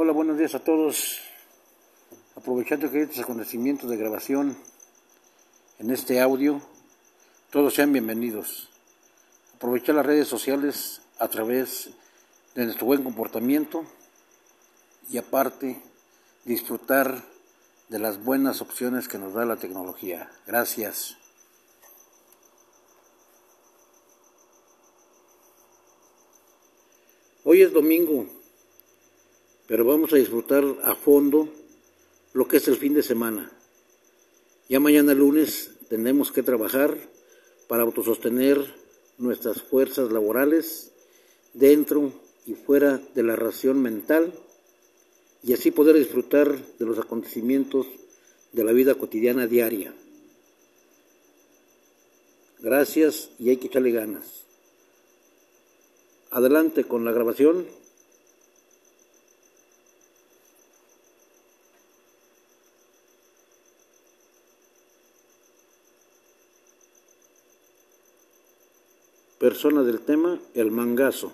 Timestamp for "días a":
0.38-0.62